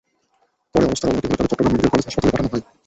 পরে 0.71 0.83
অবস্থার 0.87 1.09
অবনতি 1.11 1.25
হলে 1.29 1.35
তাঁদের 1.39 1.47
চট্টগ্রাম 1.53 1.71
মেডিকেল 1.73 1.89
কলেজ 1.93 2.05
হাসপাতালে 2.07 2.33
পাঠানো 2.33 2.49
হয়। 2.51 2.63